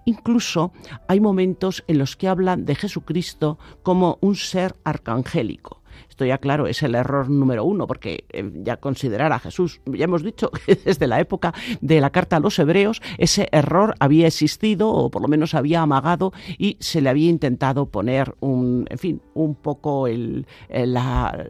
[0.04, 0.72] Incluso
[1.08, 5.82] hay momentos en los que hablan de Jesucristo como un ser arcangélico.
[6.08, 10.04] Esto ya claro es el error número uno, porque eh, ya considerar a Jesús, ya
[10.04, 14.26] hemos dicho que desde la época de la carta a los hebreos, ese error había
[14.26, 18.98] existido o por lo menos había amagado y se le había intentado poner un, en
[18.98, 21.46] fin, un poco el, la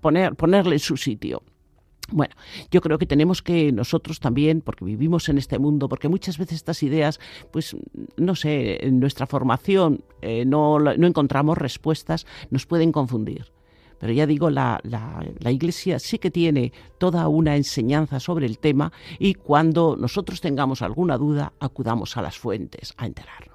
[0.00, 1.42] poner, ponerle en su sitio.
[2.10, 2.34] Bueno,
[2.70, 6.56] yo creo que tenemos que nosotros también, porque vivimos en este mundo, porque muchas veces
[6.56, 7.76] estas ideas, pues
[8.16, 13.52] no sé, en nuestra formación eh, no, no encontramos respuestas, nos pueden confundir.
[13.98, 18.92] Pero ya digo, la, la, Iglesia sí que tiene toda una enseñanza sobre el tema
[19.18, 23.47] y cuando nosotros tengamos alguna duda, acudamos a las fuentes a enterarnos.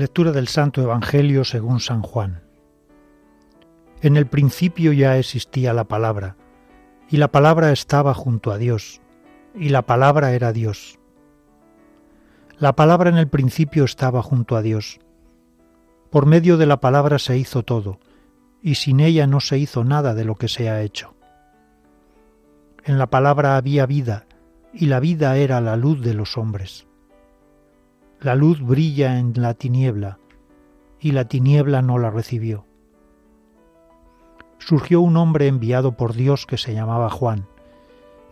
[0.00, 2.40] Lectura del Santo Evangelio según San Juan.
[4.00, 6.38] En el principio ya existía la palabra,
[7.10, 9.02] y la palabra estaba junto a Dios,
[9.54, 10.98] y la palabra era Dios.
[12.58, 15.00] La palabra en el principio estaba junto a Dios.
[16.08, 18.00] Por medio de la palabra se hizo todo,
[18.62, 21.14] y sin ella no se hizo nada de lo que se ha hecho.
[22.84, 24.24] En la palabra había vida,
[24.72, 26.86] y la vida era la luz de los hombres.
[28.22, 30.18] La luz brilla en la tiniebla,
[31.00, 32.66] y la tiniebla no la recibió.
[34.58, 37.46] Surgió un hombre enviado por Dios que se llamaba Juan.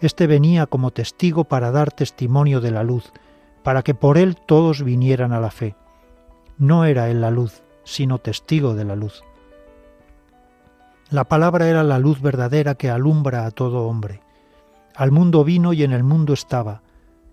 [0.03, 3.11] Este venía como testigo para dar testimonio de la luz,
[3.63, 5.75] para que por él todos vinieran a la fe.
[6.59, 9.25] No era él la luz, sino testigo de la luz.
[11.09, 14.21] La palabra era la luz verdadera que alumbra a todo hombre.
[14.95, 16.83] Al mundo vino y en el mundo estaba,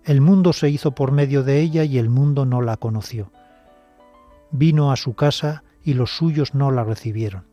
[0.06, 3.32] el mundo se hizo por medio de ella y el mundo no la conoció.
[4.52, 7.44] Vino a su casa y los suyos no la recibieron.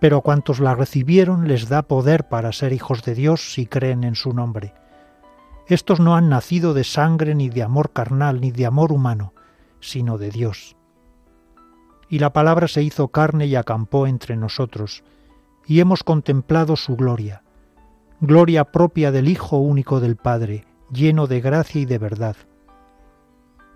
[0.00, 4.02] Pero a cuantos la recibieron les da poder para ser hijos de Dios si creen
[4.02, 4.74] en su nombre.
[5.68, 9.34] Estos no han nacido de sangre ni de amor carnal ni de amor humano,
[9.78, 10.74] sino de Dios.
[12.08, 15.04] Y la palabra se hizo carne y acampó entre nosotros,
[15.64, 17.44] y hemos contemplado su gloria,
[18.20, 22.36] gloria propia del Hijo único del Padre, lleno de gracia y de verdad.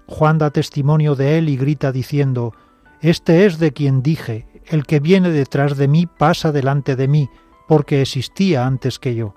[0.07, 2.55] Juan da testimonio de él y grita diciendo,
[3.01, 7.29] Este es de quien dije, el que viene detrás de mí pasa delante de mí,
[7.69, 9.35] porque existía antes que yo.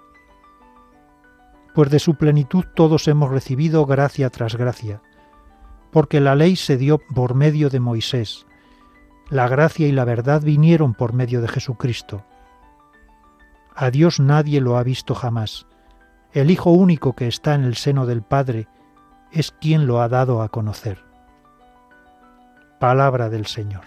[1.73, 5.01] pues de su plenitud todos hemos recibido gracia tras gracia,
[5.91, 8.45] porque la ley se dio por medio de Moisés,
[9.29, 12.23] la gracia y la verdad vinieron por medio de Jesucristo.
[13.75, 15.67] A Dios nadie lo ha visto jamás.
[16.35, 18.67] El Hijo único que está en el seno del Padre
[19.31, 20.99] es quien lo ha dado a conocer.
[22.77, 23.83] Palabra del Señor.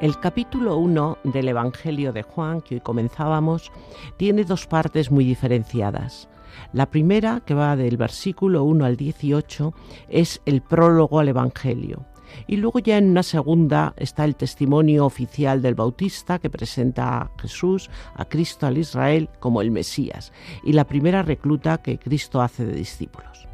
[0.00, 3.70] El capítulo 1 del Evangelio de Juan, que hoy comenzábamos,
[4.16, 6.30] tiene dos partes muy diferenciadas.
[6.72, 9.74] La primera, que va del versículo 1 al 18,
[10.08, 12.06] es el prólogo al Evangelio.
[12.46, 17.30] Y luego ya en una segunda está el testimonio oficial del Bautista que presenta a
[17.40, 20.32] Jesús, a Cristo, al Israel como el Mesías,
[20.64, 23.48] y la primera recluta que Cristo hace de discípulos.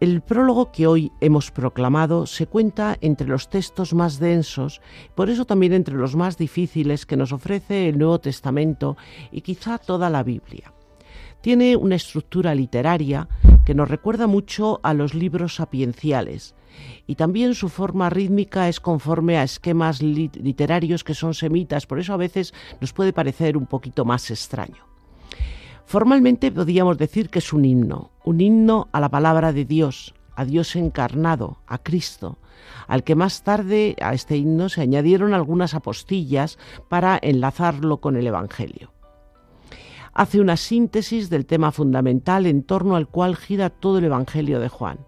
[0.00, 4.80] El prólogo que hoy hemos proclamado se cuenta entre los textos más densos,
[5.14, 8.96] por eso también entre los más difíciles que nos ofrece el Nuevo Testamento
[9.30, 10.72] y quizá toda la Biblia.
[11.42, 13.28] Tiene una estructura literaria
[13.66, 16.54] que nos recuerda mucho a los libros sapienciales
[17.06, 22.14] y también su forma rítmica es conforme a esquemas literarios que son semitas, por eso
[22.14, 24.86] a veces nos puede parecer un poquito más extraño.
[25.84, 30.44] Formalmente podríamos decir que es un himno, un himno a la palabra de Dios, a
[30.44, 32.38] Dios encarnado, a Cristo,
[32.86, 36.56] al que más tarde a este himno se añadieron algunas apostillas
[36.88, 38.92] para enlazarlo con el Evangelio.
[40.14, 44.68] Hace una síntesis del tema fundamental en torno al cual gira todo el Evangelio de
[44.68, 44.98] Juan,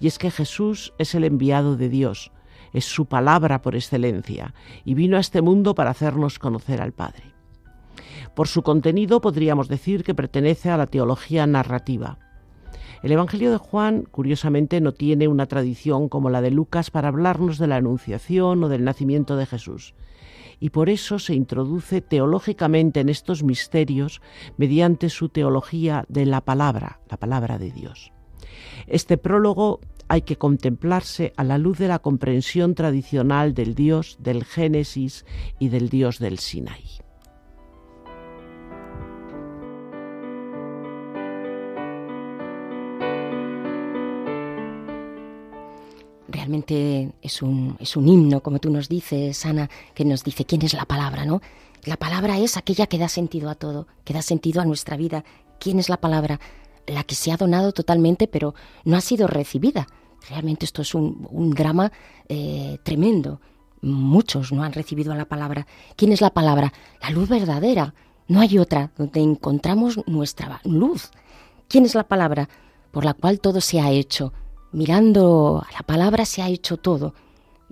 [0.00, 2.32] y es que Jesús es el enviado de Dios,
[2.72, 4.54] es su palabra por excelencia,
[4.86, 7.24] y vino a este mundo para hacernos conocer al Padre.
[8.34, 12.18] Por su contenido podríamos decir que pertenece a la teología narrativa.
[13.02, 17.58] El Evangelio de Juan, curiosamente, no tiene una tradición como la de Lucas para hablarnos
[17.58, 19.94] de la Anunciación o del nacimiento de Jesús,
[20.60, 24.20] y por eso se introduce teológicamente en estos misterios
[24.56, 28.12] mediante su teología de la palabra, la palabra de Dios.
[28.86, 34.44] Este prólogo hay que contemplarse a la luz de la comprensión tradicional del Dios del
[34.44, 35.24] Génesis
[35.58, 37.07] y del Dios del Sinaí.
[46.28, 50.62] Realmente es un, es un himno, como tú nos dices, Ana, que nos dice quién
[50.62, 51.40] es la palabra, ¿no?
[51.84, 55.24] La palabra es aquella que da sentido a todo, que da sentido a nuestra vida.
[55.58, 56.38] ¿Quién es la palabra?
[56.86, 58.54] La que se ha donado totalmente, pero
[58.84, 59.86] no ha sido recibida.
[60.28, 61.92] Realmente esto es un, drama
[62.28, 63.40] eh, tremendo.
[63.80, 65.66] Muchos no han recibido a la palabra.
[65.96, 66.72] ¿Quién es la palabra?
[67.00, 67.94] La luz verdadera.
[68.26, 71.10] No hay otra donde encontramos nuestra luz.
[71.68, 72.48] ¿Quién es la palabra?
[72.90, 74.32] Por la cual todo se ha hecho
[74.72, 77.14] mirando a la palabra se ha hecho todo.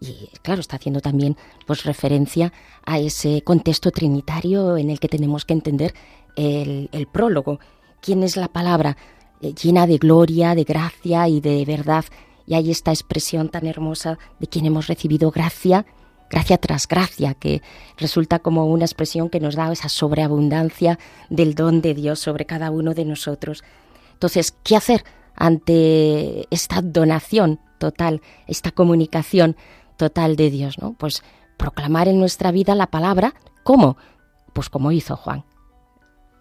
[0.01, 1.37] Y claro, está haciendo también
[1.67, 2.53] pues referencia
[2.85, 5.95] a ese contexto trinitario en el que tenemos que entender
[6.37, 7.61] el, prólogo.
[8.01, 8.97] ¿Quién es la palabra?
[9.41, 12.05] Eh, llena de gloria, de gracia y de verdad.
[12.47, 15.87] Y hay esta expresión tan hermosa de quien hemos recibido gracia,
[16.31, 17.63] gracia tras gracia, que
[17.97, 20.99] resulta como una expresión que nos da esa sobreabundancia
[21.31, 23.65] del don de Dios sobre cada uno de nosotros.
[24.13, 25.05] Entonces, ¿qué hacer?
[25.37, 29.57] Ante esta donación total, esta comunicación
[29.97, 30.77] total de Dios.
[30.99, 31.23] Pues
[31.57, 33.97] proclamar en nuestra vida la palabra, ¿cómo?
[34.53, 35.45] Pues como hizo Juan.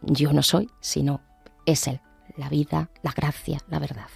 [0.01, 1.21] Yo no soy, sino
[1.65, 1.99] es Él,
[2.37, 4.07] la vida, la gracia, la verdad.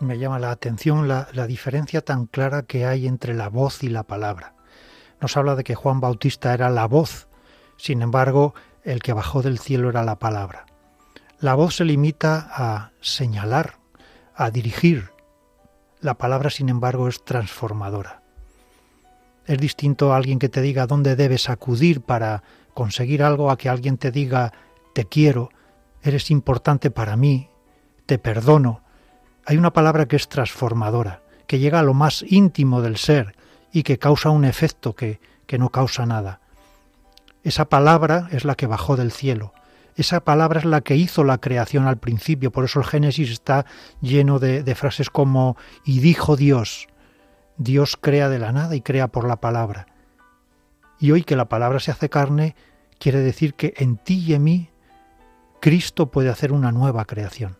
[0.00, 4.02] Me llama la atención la diferencia tan clara que hay entre la voz y la
[4.02, 4.54] palabra.
[5.20, 7.28] Nos habla de que Juan Bautista era la voz,
[7.76, 8.54] sin embargo,
[8.86, 10.64] el que bajó del cielo era la palabra.
[11.40, 13.78] La voz se limita a señalar,
[14.34, 15.10] a dirigir.
[16.00, 18.22] La palabra, sin embargo, es transformadora.
[19.44, 23.68] Es distinto a alguien que te diga dónde debes acudir para conseguir algo a que
[23.68, 24.52] alguien te diga
[24.94, 25.50] te quiero,
[26.02, 27.50] eres importante para mí,
[28.06, 28.82] te perdono.
[29.44, 33.34] Hay una palabra que es transformadora, que llega a lo más íntimo del ser
[33.72, 36.40] y que causa un efecto que, que no causa nada.
[37.46, 39.54] Esa palabra es la que bajó del cielo.
[39.94, 42.50] Esa palabra es la que hizo la creación al principio.
[42.50, 43.66] Por eso el Génesis está
[44.00, 46.88] lleno de, frases como y dijo Dios.
[47.56, 49.86] Dios crea de la nada y crea por la palabra.
[50.98, 52.56] Y hoy que la palabra se hace carne,
[52.98, 54.70] quiere decir que en ti y en mí
[55.60, 57.58] Cristo puede hacer una nueva creación.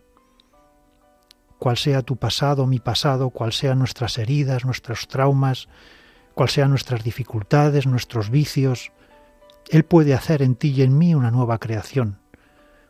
[1.59, 5.69] Cual sea tu pasado, mi pasado, cual sean nuestras heridas, nuestros traumas,
[6.33, 8.91] cual sean nuestras dificultades, nuestros vicios,
[9.69, 12.19] Él puede hacer en ti y en mí una nueva creación,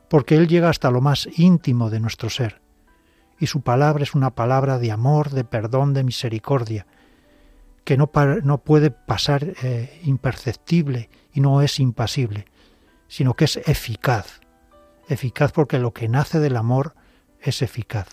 [0.09, 2.61] porque Él llega hasta lo más íntimo de nuestro ser,
[3.39, 6.88] y su palabra es una palabra de amor, de perdón, de misericordia,
[7.84, 8.11] que no,
[8.43, 12.45] no puede pasar eh, imperceptible y no es impasible,
[13.07, 14.41] sino que es eficaz,
[15.07, 16.95] eficaz porque lo que nace del amor
[17.39, 18.07] es eficaz.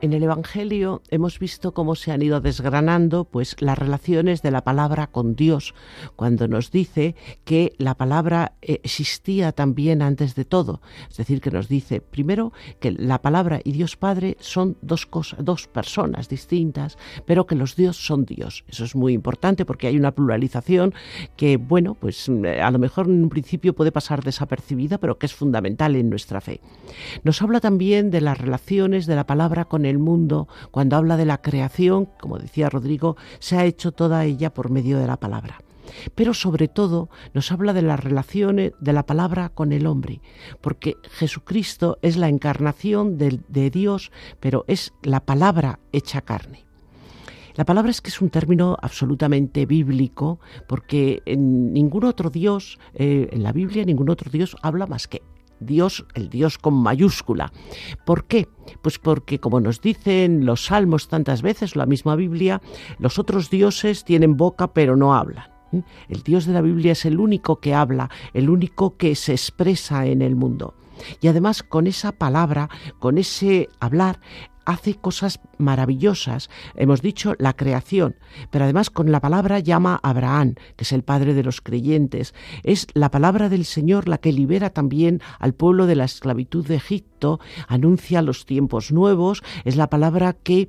[0.00, 4.62] En el Evangelio hemos visto cómo se han ido desgranando pues las relaciones de la
[4.62, 5.74] palabra con Dios,
[6.14, 11.66] cuando nos dice que la palabra existía también antes de todo, es decir, que nos
[11.68, 16.96] dice primero que la palabra y Dios Padre son dos cosas, dos personas distintas,
[17.26, 18.64] pero que los Dios son Dios.
[18.68, 20.94] Eso es muy importante porque hay una pluralización
[21.36, 25.34] que bueno, pues a lo mejor en un principio puede pasar desapercibida, pero que es
[25.34, 26.60] fundamental en nuestra fe.
[27.24, 31.24] Nos habla también de las relaciones de la palabra con el mundo, cuando habla de
[31.24, 35.58] la creación, como decía Rodrigo, se ha hecho toda ella por medio de la palabra.
[36.14, 40.20] Pero sobre todo nos habla de las relaciones de la palabra con el hombre,
[40.60, 46.64] porque Jesucristo es la encarnación de, Dios, pero es la palabra hecha carne.
[47.54, 53.28] La palabra es que es un término absolutamente bíblico, porque en ningún otro Dios, eh,
[53.32, 55.22] en la Biblia, ningún otro Dios habla más que
[55.60, 57.52] Dios, el Dios con mayúscula.
[58.04, 58.48] ¿Por qué?
[58.82, 62.60] Pues porque, como nos dicen los salmos tantas veces, la misma Biblia,
[62.98, 65.50] los otros dioses tienen boca pero no hablan.
[65.72, 65.78] ¿Mm?
[66.08, 70.06] El Dios de la Biblia es el único que habla, el único que se expresa
[70.06, 70.74] en el mundo.
[71.20, 74.20] Y además con esa palabra, con ese hablar,
[74.68, 76.50] hace cosas maravillosas.
[76.76, 78.16] Hemos dicho la creación,
[78.50, 82.34] pero además con la palabra llama a Abraham, que es el padre de los creyentes.
[82.64, 86.74] Es la palabra del Señor la que libera también al pueblo de la esclavitud de
[86.76, 90.68] Egipto, anuncia los tiempos nuevos, es la palabra que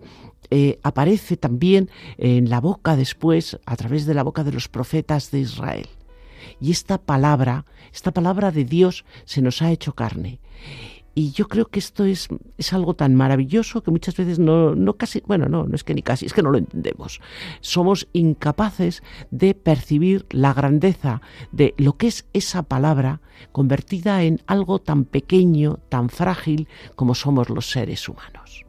[0.50, 5.30] eh, aparece también en la boca después, a través de la boca de los profetas
[5.30, 5.90] de Israel.
[6.62, 10.40] Y esta palabra, esta palabra de Dios se nos ha hecho carne.
[11.20, 14.94] Y yo creo que esto es, es algo tan maravilloso que muchas veces no, no
[14.94, 17.20] casi, bueno, no, no es que ni casi, es que no lo entendemos.
[17.60, 23.20] Somos incapaces de percibir la grandeza de lo que es esa palabra
[23.52, 28.69] convertida en algo tan pequeño, tan frágil como somos los seres humanos.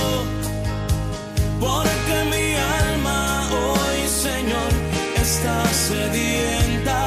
[1.61, 2.47] porque mi
[2.83, 4.71] alma hoy, Señor,
[5.25, 5.57] está
[5.89, 7.01] sedienta.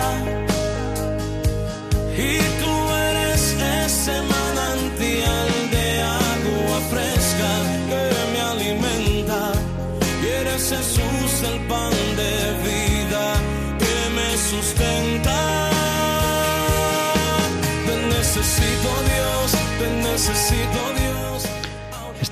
[2.28, 2.74] Y tú
[3.10, 3.42] eres
[3.84, 7.50] ese manantial de agua fresca
[7.88, 8.02] que
[8.32, 9.40] me alimenta.
[10.70, 12.34] Jesús el pan de
[12.68, 13.26] vida
[13.82, 15.38] que me sustenta.
[17.86, 19.48] Te necesito Dios,
[19.78, 20.93] te necesito Dios.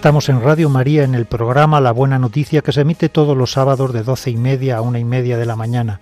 [0.02, 3.52] Estamos en Radio María en el programa La Buena Noticia que se emite todos los
[3.52, 6.00] sábados de doce y media a una y media de la mañana,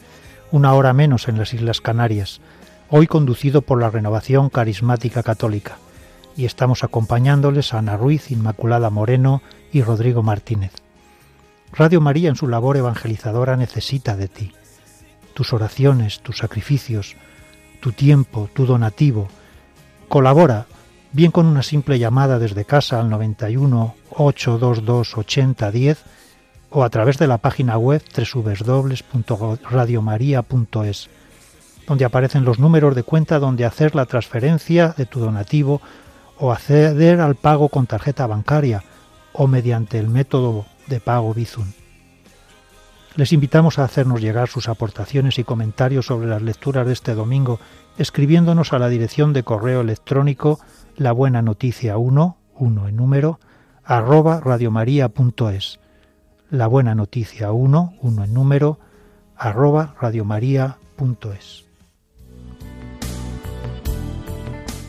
[0.51, 2.41] una hora menos en las Islas Canarias,
[2.89, 5.77] hoy conducido por la Renovación Carismática Católica.
[6.35, 10.73] Y estamos acompañándoles a Ana Ruiz, Inmaculada Moreno y Rodrigo Martínez.
[11.71, 14.53] Radio María en su labor evangelizadora necesita de ti.
[15.35, 17.17] Tus oraciones, tus sacrificios,
[17.81, 19.29] tu tiempo, tu donativo.
[20.09, 20.65] Colabora
[21.13, 25.99] bien con una simple llamada desde casa al 91 822 8010
[26.71, 28.01] o a través de la página web
[28.35, 31.09] www.radiomaria.es,
[31.87, 35.81] donde aparecen los números de cuenta donde hacer la transferencia de tu donativo
[36.39, 38.83] o acceder al pago con tarjeta bancaria
[39.33, 41.80] o mediante el método de pago Bizum.
[43.17, 47.59] Les invitamos a hacernos llegar sus aportaciones y comentarios sobre las lecturas de este domingo
[47.99, 50.61] escribiéndonos a la dirección de correo electrónico
[50.97, 53.41] la buena noticia 1, 1 en número,
[53.85, 55.81] arroba radiomaria.es.
[56.51, 58.79] La buena noticia 1, 1 en número,
[59.37, 61.65] arroba radiomaria.es.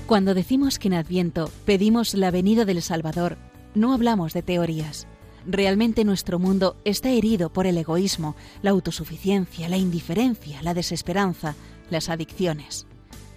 [0.06, 3.38] Cuando decimos que en Adviento pedimos la venida del Salvador,
[3.76, 5.08] no hablamos de teorías.
[5.46, 11.56] Realmente nuestro mundo está herido por el egoísmo, la autosuficiencia, la indiferencia, la desesperanza,
[11.90, 12.86] las adicciones.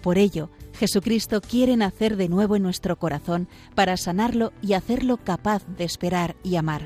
[0.01, 5.63] Por ello, Jesucristo quiere nacer de nuevo en nuestro corazón para sanarlo y hacerlo capaz
[5.77, 6.83] de esperar y amar.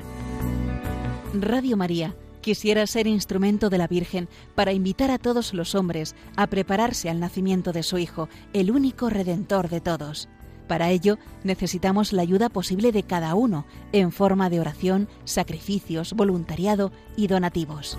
[1.34, 6.46] Radio María quisiera ser instrumento de la Virgen para invitar a todos los hombres a
[6.46, 10.28] prepararse al nacimiento de su Hijo, el único Redentor de todos.
[10.70, 16.92] Para ello necesitamos la ayuda posible de cada uno en forma de oración, sacrificios, voluntariado
[17.16, 17.98] y donativos.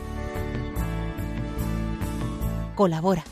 [2.76, 3.26] Colabora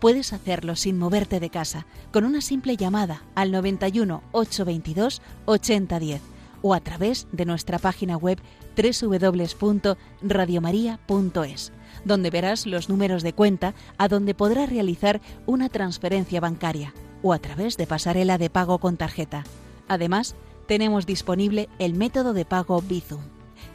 [0.00, 6.20] puedes hacerlo sin moverte de casa, con una simple llamada al 91 822 8010
[6.60, 8.40] o a través de nuestra página web
[8.76, 11.72] www.radiomaria.es,
[12.04, 16.92] donde verás los números de cuenta a donde podrás realizar una transferencia bancaria
[17.22, 19.44] o a través de pasarela de pago con tarjeta.
[19.88, 23.22] Además, tenemos disponible el método de pago Bizum.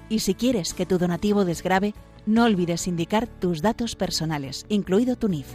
[0.09, 1.93] Y si quieres que tu donativo desgrabe,
[2.25, 5.47] no olvides indicar tus datos personales, incluido tu NIF.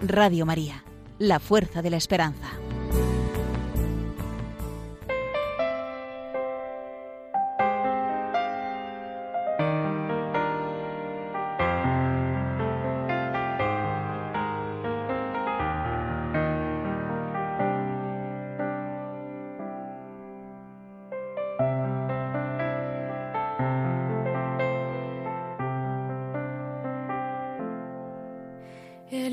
[0.00, 0.84] Radio María,
[1.18, 2.48] la fuerza de la esperanza.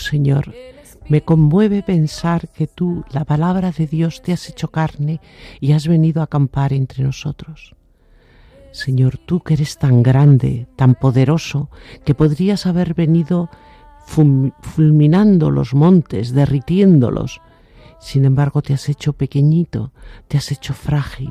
[0.00, 0.52] Señor,
[1.08, 5.20] me conmueve pensar que tú, la palabra de Dios, te has hecho carne
[5.60, 7.74] y has venido a acampar entre nosotros.
[8.72, 11.70] Señor, tú que eres tan grande, tan poderoso,
[12.04, 13.50] que podrías haber venido
[14.06, 17.40] fulminando los montes, derritiéndolos.
[18.00, 19.92] Sin embargo, te has hecho pequeñito,
[20.28, 21.30] te has hecho frágil,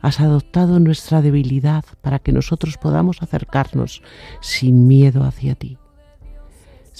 [0.00, 4.02] has adoptado nuestra debilidad para que nosotros podamos acercarnos
[4.40, 5.78] sin miedo hacia ti.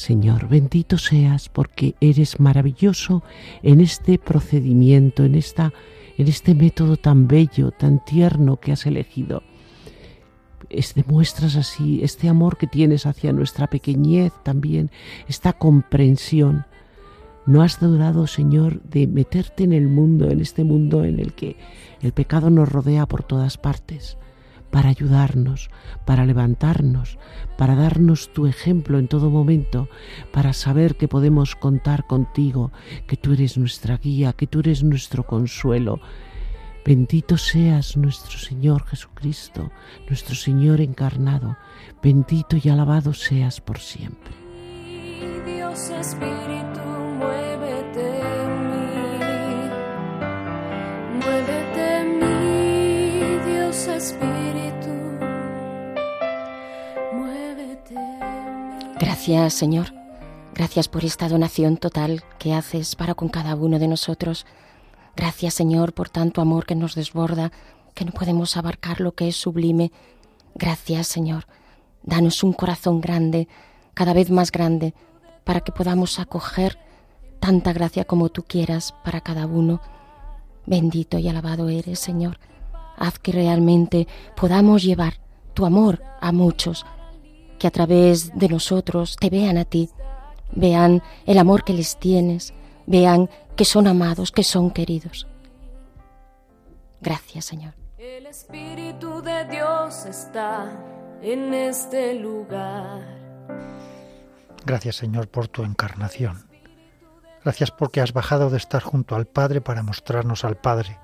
[0.01, 3.23] Señor, bendito seas porque eres maravilloso
[3.63, 5.75] en este procedimiento, en esta
[6.17, 9.43] en este método tan bello, tan tierno que has elegido.
[10.71, 14.91] Es, demuestras así este amor que tienes hacia nuestra pequeñez también,
[15.29, 16.65] esta comprensión.
[17.45, 21.59] No has dudado, Señor, de meterte en el mundo, en este mundo en el que
[22.01, 24.17] el pecado nos rodea por todas partes
[24.71, 25.71] para ayudarnos,
[26.05, 27.19] para levantarnos,
[27.57, 29.89] para darnos tu ejemplo en todo momento,
[30.33, 32.73] para saber que podemos contar contigo,
[33.07, 36.01] que tú eres nuestra guía, que tú eres nuestro consuelo.
[36.85, 39.71] Bendito seas nuestro Señor Jesucristo,
[40.09, 41.57] nuestro Señor encarnado.
[42.03, 44.33] Bendito y alabado seas por siempre.
[45.45, 45.91] Dios
[59.21, 59.93] Gracias, Señor.
[60.55, 64.47] Gracias por esta donación total que haces para con cada uno de nosotros.
[65.15, 67.53] Gracias, Señor, por tanto amor que nos desborda,
[67.93, 69.93] que no podemos abarcar lo que es sublime.
[70.55, 71.45] Gracias, Señor.
[72.03, 73.47] Danos un corazón grande,
[73.93, 74.95] cada vez más grande,
[75.45, 76.79] para que podamos acoger
[77.41, 79.83] tanta gracia como tú quieras para cada uno.
[80.65, 82.39] Bendito y alabado eres, Señor.
[82.97, 85.21] Haz que realmente podamos llevar
[85.53, 86.87] tu amor a muchos,
[87.61, 89.91] que a través de nosotros te vean a ti,
[90.51, 92.55] vean el amor que les tienes,
[92.87, 95.29] vean que son amados, que son queridos.
[97.03, 97.75] Gracias, Señor.
[97.99, 100.73] El Espíritu de Dios está
[101.23, 103.03] en este lugar.
[104.65, 106.49] Gracias, Señor, por tu encarnación.
[107.45, 110.99] Gracias porque has bajado de estar junto al Padre para mostrarnos al Padre.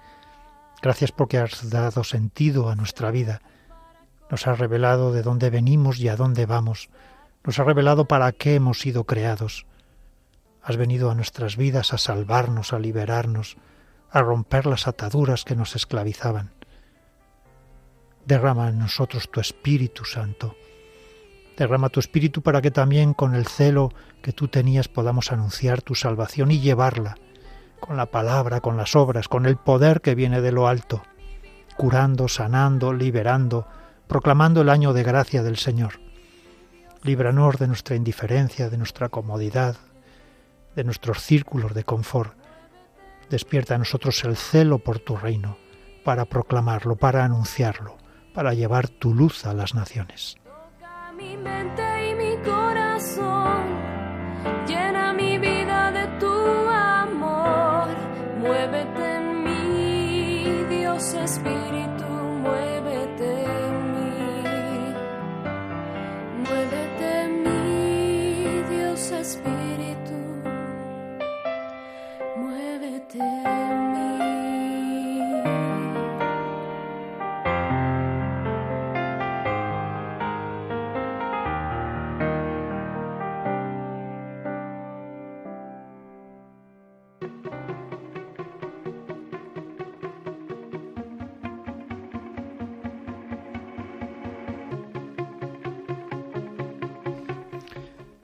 [0.80, 3.42] Gracias porque has dado sentido a nuestra vida.
[4.31, 6.91] Nos has revelado de dónde venimos y a dónde vamos.
[7.45, 9.66] Nos has revelado para qué hemos sido creados.
[10.62, 13.57] Has venido a nuestras vidas a salvarnos, a liberarnos,
[14.11, 16.51] a romper las ataduras que nos esclavizaban.
[18.24, 20.57] Derrama en nosotros tu Espíritu Santo
[21.57, 23.91] Derrama tu espíritu para que también con el celo
[24.22, 27.16] que tú tenías podamos anunciar tu salvación y llevarla,
[27.81, 31.03] con la palabra, con las obras, con el poder que viene de lo alto,
[31.77, 33.66] curando, sanando, liberando,
[34.07, 36.00] proclamando el año de gracia del Señor.
[37.02, 39.76] Líbranos de nuestra indiferencia, de nuestra comodidad,
[40.74, 42.34] de nuestros círculos de confort.
[43.30, 45.59] Despierta a nosotros el celo por tu reino,
[46.04, 47.96] para proclamarlo, para anunciarlo,
[48.34, 50.36] para llevar tu luz a las naciones
[73.19, 73.45] there.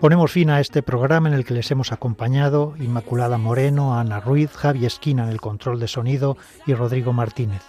[0.02, 4.50] Ponemos fin a este programa en el que les hemos acompañado Inmaculada Moreno, Ana Ruiz,
[4.50, 6.36] Javi Esquina en el control de sonido
[6.66, 7.62] y Rodrigo Martínez.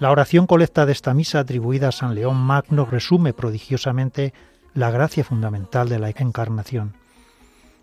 [0.00, 4.34] La oración colecta de esta misa atribuida a San León Magno resume prodigiosamente
[4.74, 6.94] la gracia fundamental de la encarnación.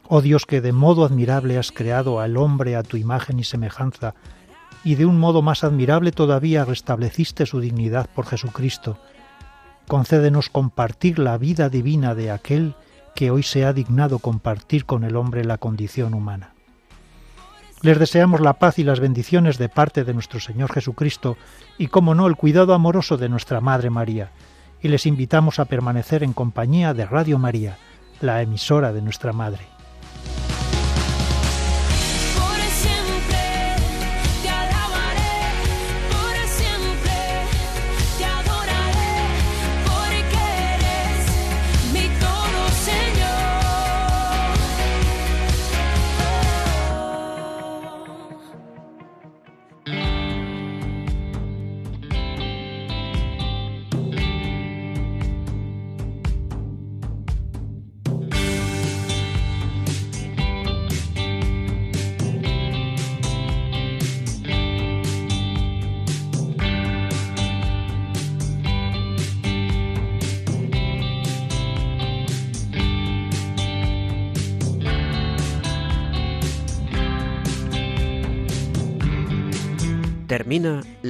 [0.09, 4.14] Oh Dios que de modo admirable has creado al hombre a tu imagen y semejanza,
[4.84, 8.97] y de un modo más admirable todavía restableciste su dignidad por Jesucristo.
[9.88, 12.76] Concédenos compartir la vida divina de aquel
[13.16, 16.53] que hoy se ha dignado compartir con el hombre la condición humana.
[17.82, 21.36] Les deseamos la paz y las bendiciones de parte de nuestro Señor Jesucristo
[21.78, 24.32] y, como no, el cuidado amoroso de nuestra Madre María,
[24.82, 27.78] y les invitamos a permanecer en compañía de Radio María,
[28.22, 29.72] la emisora de nuestra Madre.